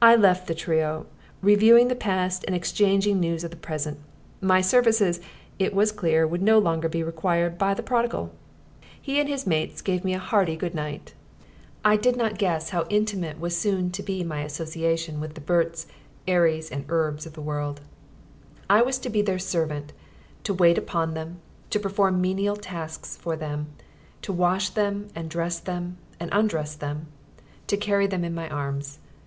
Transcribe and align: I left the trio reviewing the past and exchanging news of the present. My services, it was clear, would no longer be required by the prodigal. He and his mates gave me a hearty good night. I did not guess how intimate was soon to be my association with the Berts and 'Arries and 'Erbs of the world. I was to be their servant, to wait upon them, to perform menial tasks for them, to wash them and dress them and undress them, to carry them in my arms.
I 0.00 0.16
left 0.16 0.46
the 0.46 0.54
trio 0.54 1.04
reviewing 1.42 1.88
the 1.88 1.94
past 1.94 2.44
and 2.46 2.56
exchanging 2.56 3.20
news 3.20 3.44
of 3.44 3.50
the 3.50 3.58
present. 3.58 3.98
My 4.40 4.62
services, 4.62 5.20
it 5.58 5.74
was 5.74 5.92
clear, 5.92 6.26
would 6.26 6.40
no 6.40 6.58
longer 6.58 6.88
be 6.88 7.02
required 7.02 7.58
by 7.58 7.74
the 7.74 7.82
prodigal. 7.82 8.32
He 8.98 9.20
and 9.20 9.28
his 9.28 9.46
mates 9.46 9.82
gave 9.82 10.02
me 10.02 10.14
a 10.14 10.18
hearty 10.18 10.56
good 10.56 10.74
night. 10.74 11.12
I 11.84 11.98
did 11.98 12.16
not 12.16 12.38
guess 12.38 12.70
how 12.70 12.86
intimate 12.88 13.38
was 13.38 13.54
soon 13.54 13.90
to 13.90 14.02
be 14.02 14.24
my 14.24 14.40
association 14.44 15.20
with 15.20 15.34
the 15.34 15.42
Berts 15.42 15.84
and 15.84 15.92
'Arries 16.34 16.70
and 16.70 16.86
'Erbs 16.88 17.26
of 17.26 17.34
the 17.34 17.42
world. 17.42 17.82
I 18.70 18.80
was 18.80 18.96
to 19.00 19.10
be 19.10 19.20
their 19.20 19.38
servant, 19.38 19.92
to 20.44 20.54
wait 20.54 20.78
upon 20.78 21.12
them, 21.12 21.36
to 21.68 21.78
perform 21.78 22.18
menial 22.18 22.56
tasks 22.56 23.14
for 23.18 23.36
them, 23.36 23.66
to 24.22 24.32
wash 24.32 24.70
them 24.70 25.08
and 25.14 25.28
dress 25.28 25.58
them 25.58 25.98
and 26.18 26.30
undress 26.32 26.74
them, 26.74 27.08
to 27.66 27.76
carry 27.76 28.06
them 28.06 28.24
in 28.24 28.34
my 28.34 28.48
arms. 28.48 29.00